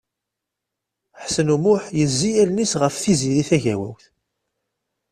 Ḥsen 1.23 1.53
U 1.55 1.57
Muḥ 1.63 1.83
yezzi 1.97 2.29
allen-is 2.43 2.73
ɣef 2.81 2.95
Tiziri 3.01 3.43
Tagawawt. 3.49 4.03